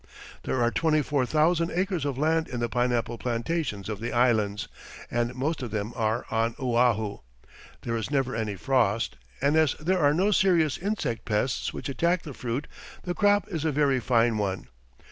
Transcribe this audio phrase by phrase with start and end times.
[0.45, 4.67] There are 24,000 acres of land in the pineapple plantations of the Islands,
[5.11, 7.19] and most of them are on Oahu.
[7.83, 12.23] There is never any frost, and as there are no serious insect pests which attack
[12.23, 12.65] the fruit
[13.03, 14.69] the crop is a very fine one.